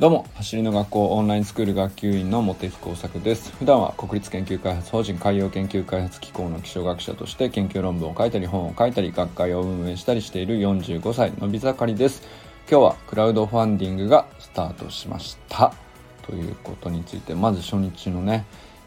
[0.00, 3.52] どうも走りの学校オンラインスクール学級委員の茂木耕作です。
[3.56, 12.22] 普段は国立研究開発法人海洋研究開発機構の気象学者として研究論文を書いたり本を書いたり学会を運営したりしている45歳のび盛りです。
[12.66, 15.74] 今日はクラウドファンディングがスタートしました。
[16.22, 18.46] ということについてまず初日のね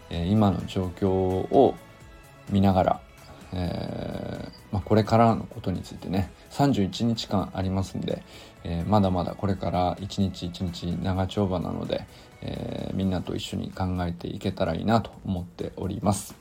[0.09, 1.75] 今の状況を
[2.49, 3.01] 見ながら、
[3.53, 8.23] えーまあ、これからのことについてね31日間ありますんで、
[8.63, 12.05] えー、まだまだこれから一日一日長丁場なので、
[12.41, 16.35] えー、みんなと一緒に考えていけたらいいなと思っております。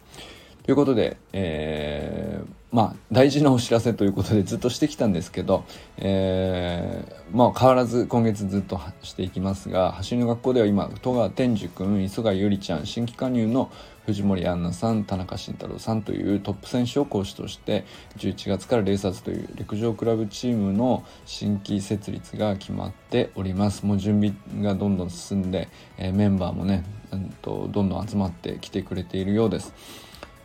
[0.65, 5.65] ということで、えー、まあ大事なお知らせということでずっとしてきたんですけど、
[5.97, 13.73] えー、まあ変わらず今月ずっとしていきますが走りの学校では今戸川天寿君磯貝ゆりちゃん新規加入の
[14.07, 17.85] 藤森杏奈さん田中慎太郎さんというトップ選手を講師として
[18.19, 25.69] 11月からレーサーズという陸上クラブチームの新規設立が決まっておりますもう準備がどんどん進んで、
[25.99, 29.73] えー、メンバーもね、うん、とどんどん集まってきてくれているようです。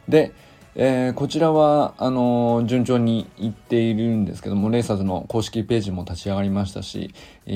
[0.08, 0.32] で、
[0.80, 7.16] えー、こちらはあのー、順調にいっているんですけどもレーサーズの公式ページも立ち上がりましたし、
[7.48, 7.52] え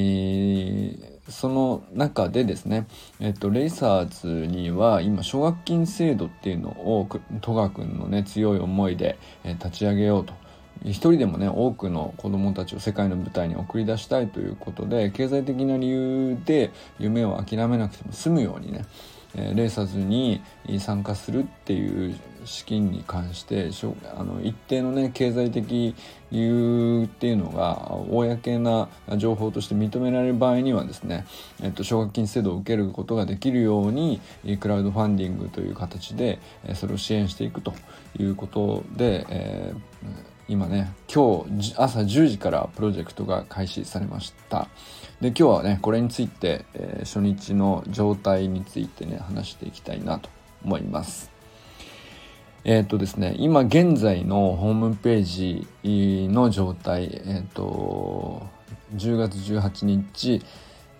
[1.28, 2.88] ー、その中でですね、
[3.20, 7.08] えっと、レーサーズには今奨学金制度っていうのを
[7.42, 10.34] 戸川君のね強い思いで、え立ち上げようと。
[10.84, 18.86] 一人でもね多くの子どもたちを世界の舞台に送り出したいということで経済的な理由で夢を諦めなくても済むようにね
[19.36, 20.42] えレーサーズに
[20.80, 22.16] 参加するっていう
[22.46, 23.70] 資金に関して
[24.16, 25.96] あの一定のね経済的
[26.32, 31.26] 理由っていうのが公な情報として認められる場合にはですね、
[31.62, 34.20] えっと、奨学金制度を受けることができるように
[34.60, 36.40] クラウドファンディングという形で
[36.76, 37.74] それを支援していくと
[38.18, 39.91] いうことで、えー
[40.52, 44.68] 今ね今日朝10時からプロジェクトが開始されました。
[45.22, 50.30] で今日はねこれについて、えー、初日の状態についてね話していきたいなと
[50.66, 51.32] 思います。
[52.66, 58.46] えっ、とですね今現在のホームページの状態えっ、と
[58.94, 60.42] 10月18日、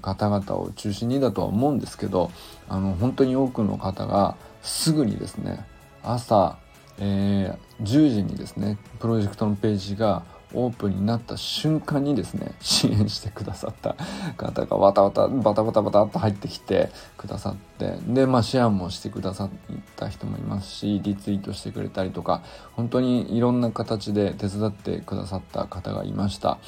[0.00, 2.30] 方々を中心にだとは思うんですけど、
[2.68, 5.64] あの、本当に多くの方がすぐにですね、
[6.02, 6.58] 朝、
[6.98, 10.22] えー、10時にですね、プロジェクトのページが
[10.54, 13.96] オープンになった瞬間にですね支援してくださった
[14.36, 19.50] 方がわたわたバタバタバタっと入ってきてくださってでまあシェアもしてくださっ
[19.96, 22.42] た人もいますしリツイートしてくれたりとか
[22.72, 26.58] 本当にいろんな形で手伝ってくださった方がいました。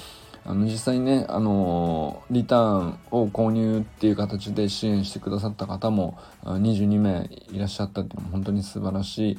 [0.46, 9.38] あの実際にね、あのリターンを購入っていう形で支援してくださった方も22名いらっしゃったっていうのも本当に素晴らしい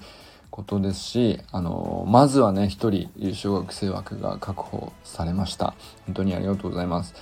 [0.55, 5.75] ことですし、あのまずはね、一人優勝学生枠が確保されました。
[6.05, 7.13] 本当にありがとうございます。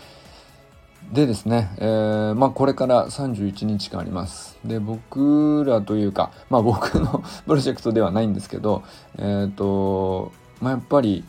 [1.12, 4.60] でですね、えー、まあこれから31日間あります。
[4.64, 8.84] で、僕らというか、まあ僕の プロジェクトではないんですけど、
[9.18, 11.26] えっ、ー、と、まあやっぱり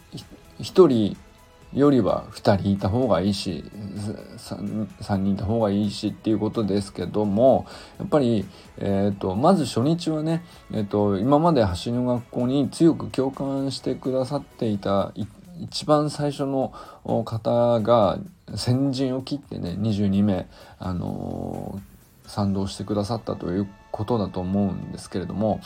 [0.61, 1.17] 一人
[1.75, 3.65] よりは2人いた方がいいし
[4.37, 7.67] 3, 3人いた方がいいしっていうことですけども
[7.99, 8.47] やっぱり、
[8.79, 15.13] えーと、まず初日はね、えーと、今まで走りの学校に強く共感してくださっていた
[15.61, 16.73] 一番最初の
[17.25, 18.19] 方が
[18.55, 20.49] 先陣を切ってね22名、
[20.79, 25.61] あのー、賛同してくださったということだと思うんですけれども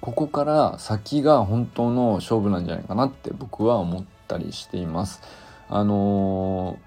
[0.00, 5.20] ここから先が本当の勝負なんじゃないかなって僕は思ったりしています。
[5.70, 6.78] あの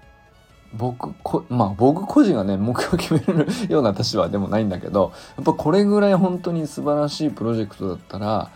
[0.74, 8.50] ー、僕こまあ僕個人がね目標を決めるような立場でもないんだけどやっぱこれぐらい本当に素晴らしいプロジェクトだったら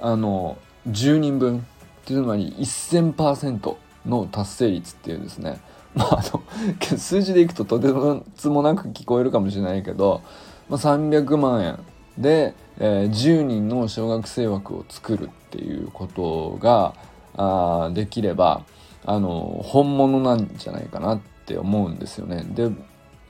[0.00, 0.56] あの
[0.88, 1.60] 10人分っ
[2.06, 3.76] ていうのに1000%
[4.06, 5.60] の達成率っていうですね。
[5.94, 6.42] まああの
[6.96, 7.88] 数字でいくととて
[8.36, 10.22] つもなく聞こえるかもしれないけど、
[10.68, 11.78] まあ、300万円
[12.16, 16.94] で、えー、10人の小学生枠を作るっていうことが
[17.36, 18.62] あできれば
[19.04, 22.44] あの本物なんじゃないかなって思うんですよね。
[22.44, 22.70] で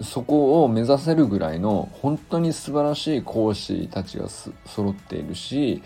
[0.02, 5.82] そこを目指せるぐらいの本当に素晴らしい講師たちが揃っているし、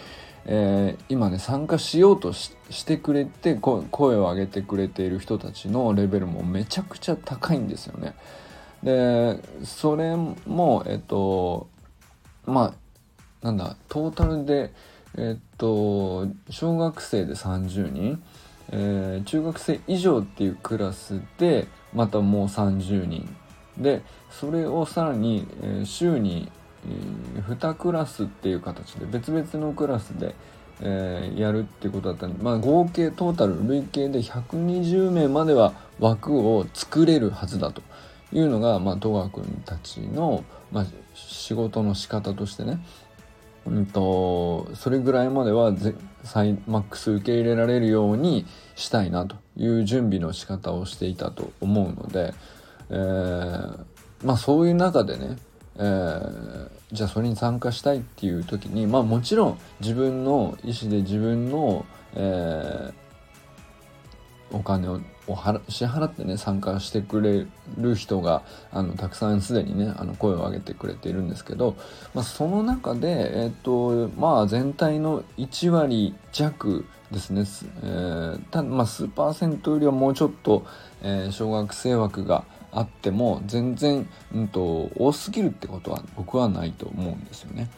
[0.47, 2.55] えー、今ね参加しようとし
[2.87, 8.15] てくれて声を上げてくれている人たちのレベルもめちゃくちゃ高いんですよね。
[8.83, 11.69] でそれもえっと
[12.47, 12.75] ま
[13.43, 14.73] あなんだトータルで
[15.17, 18.23] えっと小学生で30人、
[18.76, 23.37] えー、中学生以上っていうクラスでまたもう30人。
[23.79, 26.50] でそれをさらに、えー、週に、
[26.87, 30.35] えー、2クラスっていう形で別々のクラスで、
[30.81, 37.82] えー、やるってことだったんで、まあ、合計トータル累計で120名までは枠を作れるはずだと
[38.32, 42.79] いうのが、まあ、戸川君たちの、まあ、仕事の仕方としてね、
[43.67, 45.73] うんと、それぐらいまでは
[46.23, 52.35] サイマックス受け入れられるようにしたいなという準備の仕方をしていたと思うので、
[52.91, 53.85] えー、
[54.25, 55.37] まあそういう中でね、
[55.77, 65.01] えー、じゃあそれに参加したいっていう時にまあもちろん自分の意思で自分の、えー、お金を
[65.69, 67.47] 支払ってね参加してくれ
[67.79, 71.76] る人があのたくさんすでにねあの声を上げてくれているんですけど、
[72.12, 77.44] まあ、その中で、えーとまあ、全体の1割弱ですね、
[77.82, 80.67] えー、たまあ、数パーセントよりはもうちょっと、
[81.03, 87.70] えー、小学生枠があっても全然、うんと、多すぎるってことは僕はないと思うんですよね。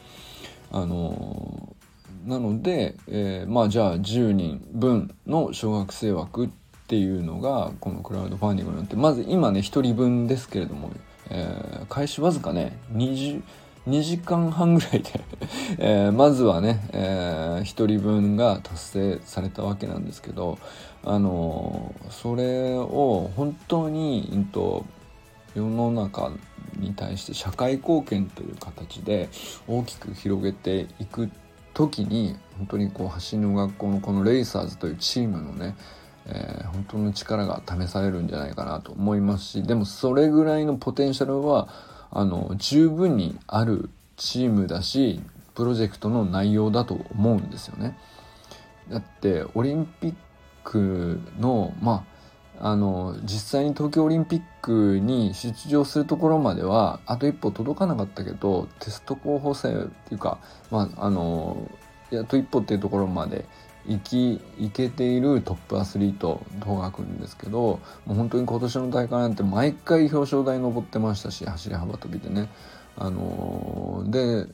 [0.73, 1.77] あの
[2.25, 10.91] なので、えー、まあじゃあ10人分の小学生枠ってていうのがこのクラウドファンディングによってまず今ね1人分ですけれども、
[11.31, 13.43] えー、開始わずかね20
[13.87, 15.21] 2時間半ぐらいで
[15.79, 20.59] えー、まずはね、えー、1人分が達成されたわけなんですけど、
[21.05, 24.85] あのー、それを本当に、うんと、
[25.55, 26.33] 世の中
[26.77, 29.29] に対して社会貢献という形で
[29.69, 31.31] 大きく広げていく
[31.73, 35.77] 時に本当にこう橋の学校のこのレイサーズというチームのね、
[36.29, 41.69] えー、本当の力が試されるんじゃないかなと思いますしでもそれぐらいのポテンシャルは
[42.11, 45.21] あの十分にあるチームだし
[45.55, 47.99] プロジェクトの内容だと思うんですよね。
[48.91, 50.15] だってオリンピッ
[50.65, 52.05] クのま
[52.61, 59.75] ああの実際に東京オリンピックに出場するところまではあと一歩届かなかったけどテスト候補生っ
[60.09, 60.39] ていうか
[60.71, 61.71] まああの
[62.13, 63.45] あと一歩っていうところまで
[63.89, 72.49] 行き行けているトップアスリート東賀君ですけどもう本当に今年の大会なんて毎回表彰台登ってましたし走り幅跳びでね。
[72.99, 74.47] あので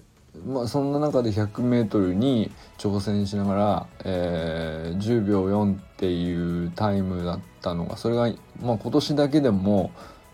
[0.46, 9.90] まあ、そんな中で 100m に挑戦しながら、えー、10秒4っていうタイムだったのがそれが、まあ、今年だけでも、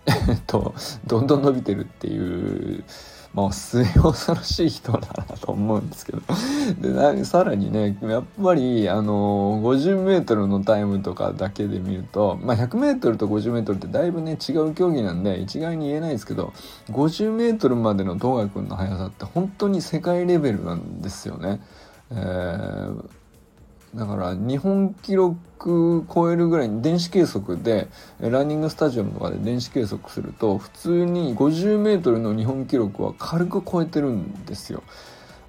[1.07, 2.85] どんどん伸びてるっていう
[3.35, 6.21] まあ末恐ろしい人だなと思うんですけど
[6.81, 16.53] でさらにねやっぱりあの 50m のタイムとかだけで見ると、まあ、100m と 50m ってだいぶね違う競技なんで一概に言えないですけど
[16.91, 21.61] 50m までの東賀君の速さって本当に世界レベルなんですよね。
[22.11, 23.19] えー
[23.95, 27.89] だから日本記録超えるぐらいに電子計測で
[28.21, 34.83] ランニングスタジアムとかで電子計測すると普通に 50m の日本記録は軽く超えてるんですよ。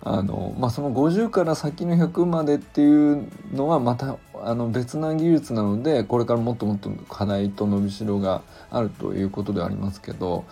[0.01, 8.41] あのまあ、その50から先の100までっていうのはまたあの別な技術なのでこれからもっともっと課題と伸びしろが
[8.72, 10.46] あるということではありますけど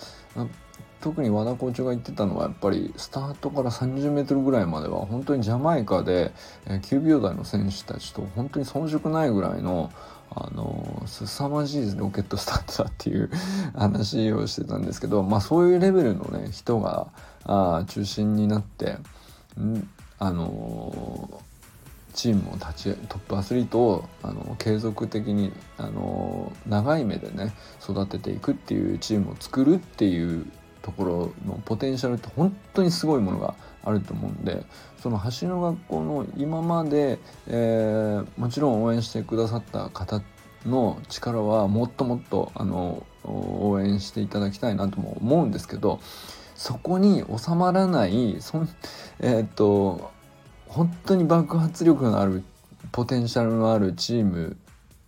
[1.01, 6.31] 特に和田校長が言ってたのはやっぱりスタートから30メートルぐらいまでは本当にジャマイカで
[6.65, 9.91] 9秒台の選手たちと本当に遜色ないぐらいの
[10.29, 13.29] あの凄まじいロケットスタートだっていう
[13.75, 17.07] 話をしてたんですけど、まあ、そういうレベルのね人が
[17.45, 18.97] あ中心になって
[20.19, 21.41] あの
[22.13, 30.45] チームを立ちトップアスリートをあの継続的にあの長い目でね育てていくっていうチームを作るっていう
[30.87, 34.63] ところのポテンシャルって本当にすごいものがあると思うんで
[35.03, 40.21] その橋の学校の今まで、えー、もちろん応援してくださった方
[40.65, 45.99] の力はもっともっとあの応援していただきたいなとも思うんですけど
[46.55, 48.69] そこに収まらないそん
[49.19, 50.09] えー、っと
[50.69, 52.45] 本当に爆発力のある
[52.93, 54.55] ポテンシャルのあるチーム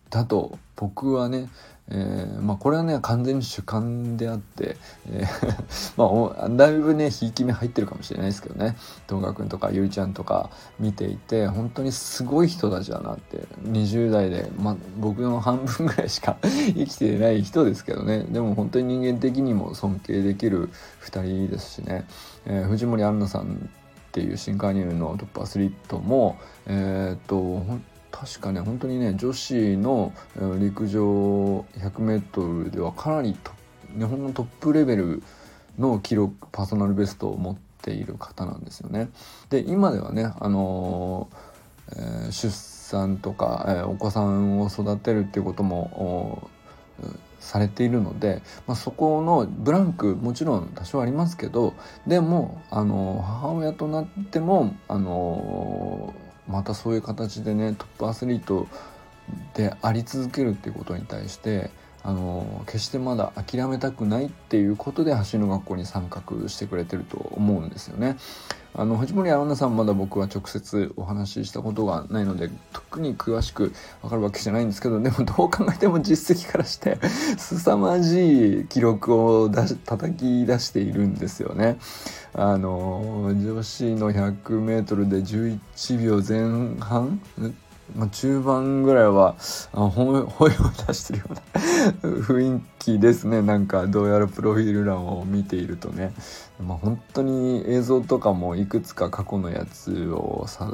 [0.10, 1.50] だと僕はね、
[1.92, 4.78] えー、まあこれはね完全に主観であって、
[5.12, 8.76] えー、 まあだいぶねひいき目入ってるかもしれないですけどね。
[9.08, 18.24] 東賀くんとかゆりちゃんとか見ていて本当にすごい人たちだなって20代で、まあ、僕の半分ぐらいしか 生きてない人ですけどね。
[18.30, 20.70] でも本当に人間的にも尊敬できる
[21.02, 22.06] 2人ですしね、
[22.46, 23.70] えー、藤森杏奈さん
[24.10, 27.80] っていう新加入のトップアスリートもえー、っと
[28.12, 30.14] 確かね本当にね女子の
[30.60, 33.36] 陸上 100m ではかなり
[33.98, 35.24] 日本のトップレベル
[35.78, 39.10] の記録パーソナルベストを持っている方なんですよね。
[39.50, 46.50] で今ではね、あのー、えー、出産とか、えー、お子さんを育てるっていうことも
[47.40, 51.74] されているので、まあ、そこのブランクもちろん多少ありますけど
[52.06, 56.14] でもあの母親となってもあの
[56.50, 58.68] またそういう形でねトップアスリート
[59.54, 61.70] であり続けるっていうことに対して
[62.04, 68.18] あの決してまだ諦めたくないっていうことで走りの学校に参画してくれてると思うんですよね。
[68.74, 77.00] あの藤森アナウンサーもまだ僕は直接お話ししたことがないので特に詳しく分かるわけじゃないんですけどでもどう考えても実績からして
[77.38, 81.78] 凄まじい記録を出し叩き出しているんですよね。
[82.34, 87.20] あの女子の 100m で11秒前半
[87.96, 89.36] まあ、中盤ぐらいは
[89.74, 90.28] あ声を
[90.88, 91.42] 出してるような
[92.22, 93.42] 雰囲気ですね。
[93.42, 96.14] なんかどうやらプロフィール欄を見ているとね、
[96.66, 100.74] まあ、本当に映像とかもいくつか過去のやつをさ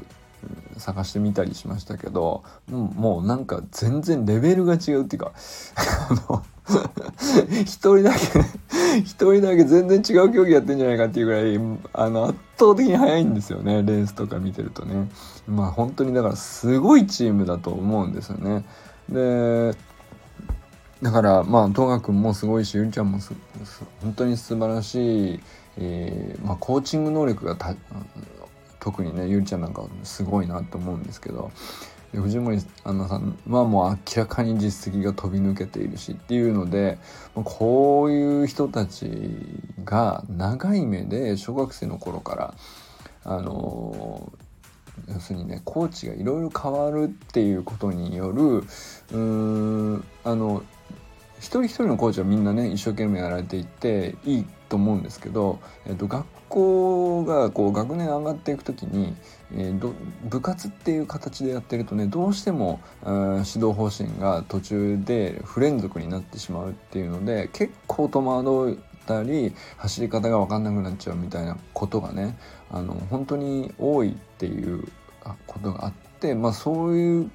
[0.77, 5.31] 探してみたりしましたけどもうなんか全然レベルが違うっていうか
[5.75, 6.43] あの
[7.63, 8.19] 一人だけ
[8.99, 11.59] 一人だけ全然違う競技やってんじゃないかっていうぐらい
[11.93, 15.09] あの圧倒的に速いんですよねレースとか見てるとね。
[15.47, 18.65] まあ本当にだからすごいチームだと思うんですよね。
[19.09, 19.75] で
[21.01, 23.19] だからまあ東賀君もすごいしゆりちゃんも
[24.01, 25.39] 本当に素晴らしい、
[25.77, 27.55] えーまあ、コーチング能力が
[28.79, 31.51] 特にねゆりちゃんなんかすごいなと思うんですけど。
[32.21, 36.97] 藤森アナさんはもう明らかに実績が飛び抜けているしっていうので
[37.33, 39.09] こういう人たち
[39.83, 42.55] が長い目で小学生の頃から
[43.23, 44.31] あの
[45.09, 48.63] 要するにねコーチがいろいろ変わるっていうことによる
[49.11, 50.63] うんあの
[51.39, 59.15] 一人一人のコーチはみんなね一生懸命やられていっていいと思うんですけど、えっと、学校がこう学年上がっていく時に、
[59.53, 59.93] えー、
[60.29, 72.37] 部活っていう形でやってるとねどうしても、指導方針が途中で不連続になってしまうっていうので結構戸惑ったり走り方が分かんなくなっちゃうみたいなことがね
[72.71, 74.87] あの本当に多いっていう
[75.47, 77.31] ことがあって、まあ、そういう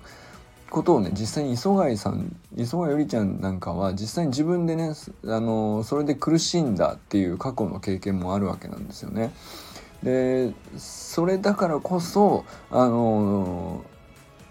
[0.71, 4.93] ことをね実際に磯貝さん磯貝よりちゃんなんかは実際に自分でね
[5.27, 9.33] あのそれで苦しんだっていう過去の経験もあるわけなんですよね。
[10.03, 13.85] でそれだからこそあの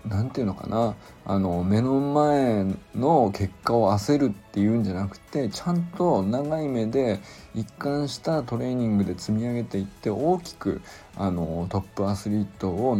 [0.05, 0.95] 何て言うのかな
[1.25, 7.19] あの目の前の結果を焦るっていうんじゃなくてちゃんと長い目で
[7.53, 10.81] 一貫したトレーニングで積み上げていって大きく
[11.17, 12.97] あのトップアスリートを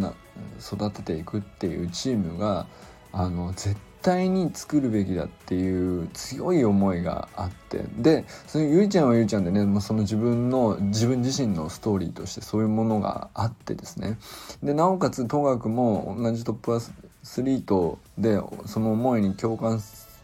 [0.60, 2.66] 育てていくっていうチームが
[3.12, 7.84] あの絶対に作るべきだっていう強い思いがあって。
[7.98, 14.18] でそのゆいちゃんはゆいちゃんでね、まあ、その自分の自分自身のストーリーとしてそういうものがあってですね。
[14.64, 19.82] でなおかつ東岳も同じトップアスリートでその思いに共感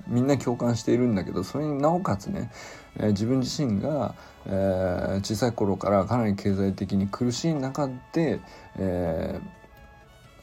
[0.07, 2.51] みんな共感しているんだけどそれになおかつね、
[2.97, 4.15] えー、自分自身が、
[4.45, 8.39] えー、小さい頃からかなり経済的に苦しい中で、
[8.77, 9.39] え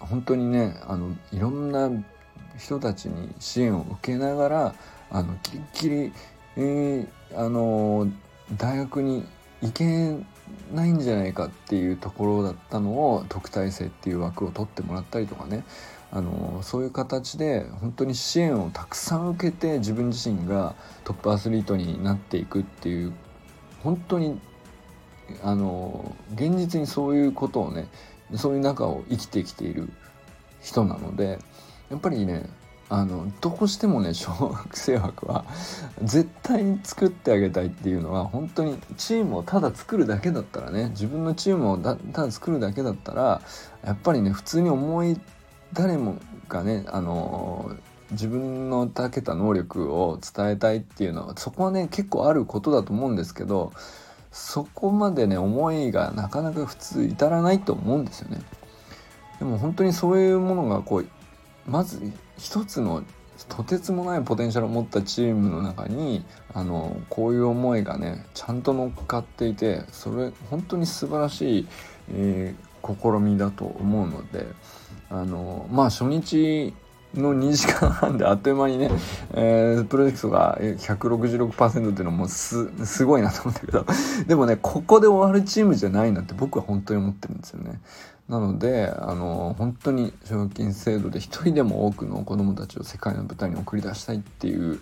[0.00, 1.90] ー、本当にねあのいろんな
[2.58, 4.74] 人たちに支援を受けながら
[5.10, 6.12] あのキリキリ、
[6.56, 8.08] えー、あの
[8.56, 9.24] 大学に
[9.62, 10.16] 行け
[10.74, 15.64] ないんじゃないかっていうところだったのを特待生っていう枠を取ってもらったりとかね。
[16.14, 23.14] あのそういう形で本当に支援をたくさん受けて自分自身がトップアスリートになっていくっていう
[23.82, 24.38] 本当に
[25.42, 27.88] あの現実にそういうことをね
[28.34, 29.90] そういう中を生きてきている
[30.60, 31.38] 人なので
[31.92, 32.48] やっぱりね
[32.88, 35.44] あのどうしてもね 小学生枠は
[36.02, 43.42] 絶対に作ってあげたいっていうのは本当にチームをただ作るだけだったらね自分のチームをただ作るだけだったら
[43.84, 45.20] やっぱりね普通に思い
[45.74, 46.16] 誰も
[46.48, 47.72] がねあの
[48.10, 53.72] 自分のたけた能力を伝えたいっていうのはそこはね結構あることだと思うんですけど
[54.30, 58.40] そこまでね思いがなかなか普通至らないと思うんですよね。
[59.38, 61.06] でも本当にそういうものがこう
[61.66, 62.00] まず
[62.38, 63.04] 一つの
[63.48, 71.68] とてつもないポテンシャルを持ったチームの中にあのこういう思いがねちゃんと乗っかっていてそれ本当に素晴らしい、
[72.12, 74.46] えー、試みだと思うので
[75.10, 76.74] あのまあ初日
[77.14, 78.90] の2時間半であっという間にね、
[79.34, 83.86] えー、プロジェクトが166%っていうのもすすごいなと思ったけど
[84.26, 87.80] でもねここで終わるチームじゃないなって僕は本当に思ってるんですよね。
[88.28, 94.80] なのであの本当に賞金制度で一人でも多くの子どもたちを世界の舞台に送り出したいっていう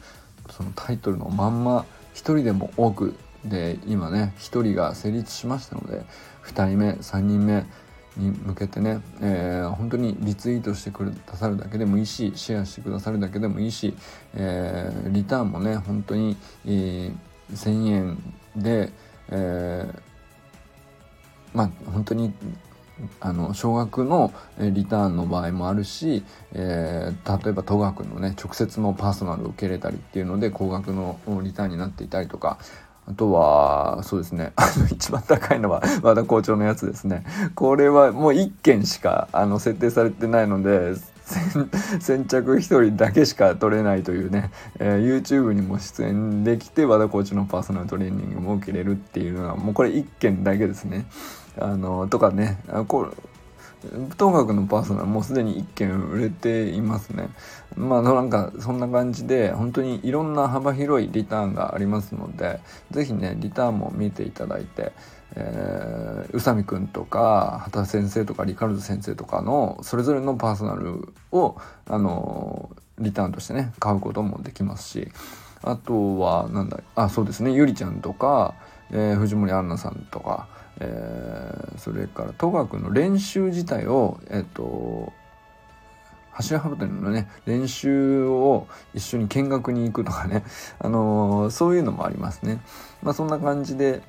[0.50, 6.04] そのタイトルのまんま一人でも多くで今ね1人が成立しましたので
[6.44, 7.64] 2人目3人目
[8.20, 13.94] に向けてね、えー、本当にリツイートしてくださるだけでもいいしシェアしてくださるだけでもいいし、
[14.34, 16.36] えー、リターンもね本当に、
[16.66, 17.14] えー、
[17.52, 18.92] 1,000円で、
[19.30, 20.00] えー、
[21.54, 22.32] まあ本当に
[23.20, 26.22] あの少額のリターンの場合もあるし、
[26.52, 32.58] えー、例えば都学のね直接のパーソナルを受け入れたりっていうので高額のリターンになっていたりとか
[33.10, 34.52] あとは、そうですね。
[34.56, 37.24] あの、一番高いのは和田校長のやつですね。
[37.56, 40.94] これはもう1件しか、あの、設定されてないので、
[42.00, 51.06] 先着1人だけしか取れないというね、えー、YouTube にも出演できて和田コーチのパーソナルトレーニングも受けれるっていうのはもうこれ1件だけですね。
[51.58, 53.12] あのとかねこ
[53.82, 57.30] 東学のパーソナルもうすでに1件売れていますね。
[57.76, 62.60] まあなんかそんな感じで本当にいろんな幅広いリターンがありますので
[62.90, 64.92] 是非ねリターンも見ていただいて、
[65.36, 71.56] えー、宇佐美くんとか畑先生とかリカルド先生とかのそれぞれのパーソナルを
[71.86, 75.08] あのリターンとしてね買うこともできますし
[75.62, 78.54] あとはなんだあそうですねゆりちゃんとか、
[78.90, 80.59] えー、藤森杏奈さんとか。
[80.80, 85.12] えー、それから戸学の練習自体をえっ、と
[86.32, 90.42] 走り幅跳びのね練習を一緒に見学に行くとかね、
[90.78, 92.60] あのー、そういうのもありますね。
[93.02, 94.02] まあ、そんな感じで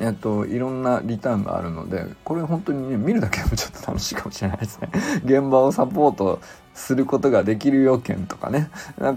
[0.00, 4.90] えっと、いろんなリターンがあるのでこれ本当にね見るだけでもちょっと楽しいかもしれないですね。
[5.24, 6.40] 現場をサポート
[6.74, 8.70] することができる要件とかね。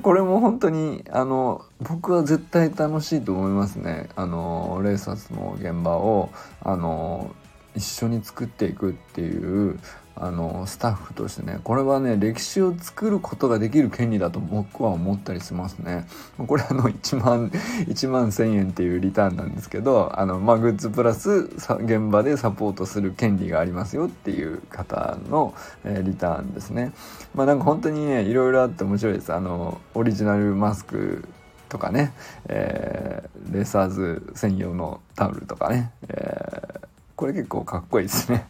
[0.04, 4.10] これも本当にあの僕は絶対楽しいと思いますね。
[4.16, 6.30] あのレーサスの現場を
[6.62, 7.32] あの
[7.76, 9.80] 一緒に作っていくっていう
[10.20, 16.08] あのスタッフとしてねこれはね歴史を作ることができる権利だと僕は思ったりしますね。
[16.38, 17.50] これあの1万
[17.88, 21.50] 1万1000円っていうリターンなんですけどあのまあグッズプラス
[21.84, 25.54] 現場でサポートする権利がありますよっていう方の、
[25.84, 26.94] えー、リターンですね。
[27.36, 29.34] まあなんか本当にねいろいろあって面白いです。
[29.34, 31.28] あのオリジナルマスク
[31.70, 32.14] とかね、
[32.48, 38.46] えー、レーサーズ専用のタオルとかね、えーこれ結構かっこいいですね。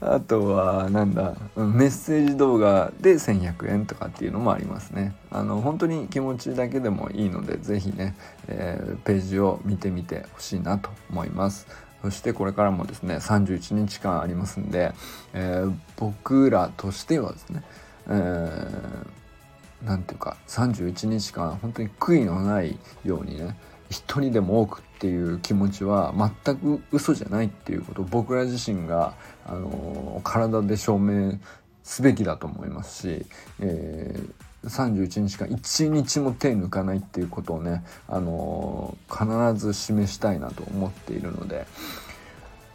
[0.00, 5.14] あとはなんだメッセージ動画で1100円とかっていうのもありますね。
[5.30, 8.16] あの本当に気持ちだけでもいいので是非ね、
[8.48, 11.66] えー、ページを見てみてほしいなと思います。
[12.02, 14.92] そしてこれからもですね31日間ありますんで、
[15.34, 17.62] えー、僕らとしてはですね、
[18.08, 23.54] えー、なんていうか31日間本当に悔いのないようにね
[23.90, 26.12] 一人でも多くっていう気持ちは
[26.44, 29.14] 全く嘘じゃないっていうことを僕ら自身が、
[29.46, 31.38] あの体で証明
[31.82, 33.26] すべきだと思いますし、
[33.60, 41.66] えー、31日間1日も手抜かないっていうことをね、あの必ず示したいなと思っているので、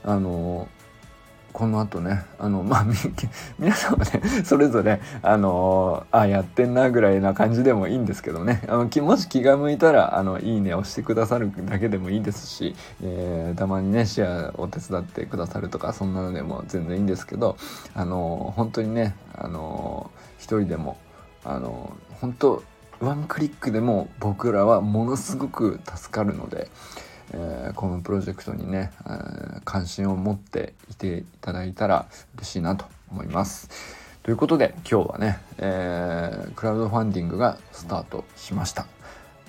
[0.03, 0.67] あの
[1.55, 2.85] この後ねあのまあ
[3.57, 17.55] 皆さんはねそれぞれあのあやってんなぐらいな感じでもいいんですけどねあのもし気が向いたらあのいいね押してくださるだけでもいいですし、えー、たまにねシェアを手伝ってくださるとかそんなのでも全然いいんですけど
[17.93, 20.97] あの本当にねあの一人でも
[21.45, 22.63] あの本当
[22.99, 26.67] ワンクリックでも僕らはものすごく助かるので。
[27.33, 34.05] えー、このプロジェクトにね、えー、関心を持っていていただいたら嬉しいなと思います。
[34.23, 38.87] ということで今日はね、えー、クラウドファンディングがスタートしました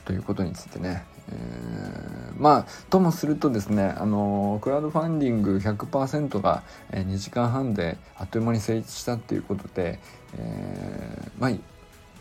[0.05, 9.99] ということについてね、えー、まあともするとですねあのクラウドファンディング100%が2時間半であっという間に成立したっていうことで、
[10.37, 11.51] えー、まあ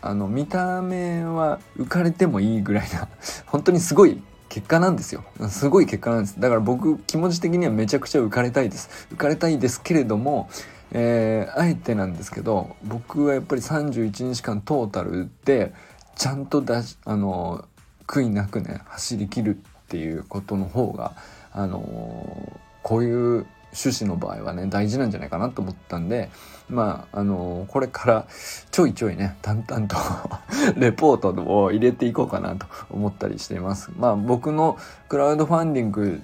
[0.08, 3.08] あの見た目は浮かれてもいいぐらいな
[3.44, 5.24] 本当にすごい結果なんですよ。
[5.48, 6.40] すごい結果なんです。
[6.40, 9.08] だから僕気持ち的にはめちゃくちゃ浮かれたいです。
[9.12, 10.48] 浮かれたいですけれども、
[10.92, 15.74] えー、あえてなんですけど僕はやっぱり31日間トータルで
[16.14, 17.64] ちゃんと出しあの
[18.06, 21.12] 悔いなくね走りきるっていうことの方が
[21.52, 23.46] あのこういう
[23.76, 26.30] 趣旨の場合はね大事なんじゃないかなと思ったんで、
[26.68, 28.26] まああのこれから
[28.70, 29.96] ちょいちょいね淡々と
[30.80, 31.30] レポート
[31.62, 33.90] を入れていこうかなと思ったりしています。
[33.96, 36.20] まあ僕のクラウドファンディング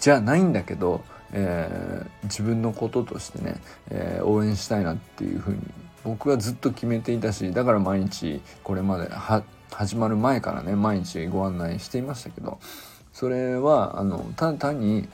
[0.00, 5.58] じゃないんだけど、えー、自分のこととしてね、えー、応援したいなっていうふうに
[6.04, 9.10] 僕はずっと決めていたしだから毎日これまで
[9.70, 12.58] 始まる前からね毎日ご案内していましたけど
[13.12, 15.08] それはあのただ単に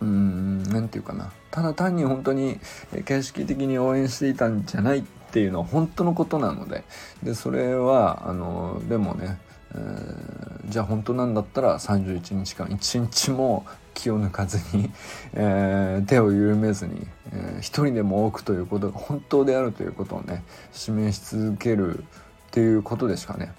[0.00, 1.32] うん何て言うかな。
[1.50, 2.58] ただ単に本当に
[3.04, 6.84] 形式的に応援していたんじゃないっていうのは本当のことなので。
[7.22, 9.38] でそれはあのでもね、
[9.74, 14.92] えー、じゃあ本当なんだったら31日間1日も気を抜かずに、
[15.32, 22.02] えー、手を緩めずに、えー、一人でも多くということが本当であるということをね示し続けるっ
[22.50, 23.52] ていうことでしかね。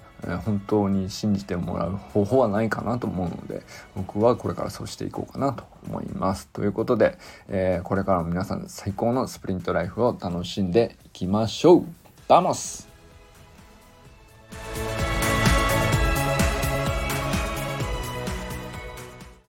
[0.44, 3.62] 本当に信じてもらう方法はないかなと思うので
[3.94, 6.48] 僕はこれからそうしていこうかなと思います。
[6.48, 11.84] ということで、えー、これからも皆さん最高のスプリントライフを楽しんでいきましょう
[12.26, 12.88] ダモス